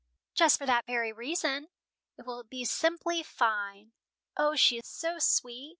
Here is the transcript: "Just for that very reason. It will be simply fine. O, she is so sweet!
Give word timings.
"Just 0.33 0.57
for 0.57 0.65
that 0.65 0.87
very 0.87 1.11
reason. 1.13 1.67
It 2.17 2.25
will 2.25 2.41
be 2.41 2.65
simply 2.65 3.21
fine. 3.21 3.91
O, 4.35 4.55
she 4.55 4.79
is 4.79 4.87
so 4.87 5.19
sweet! 5.19 5.69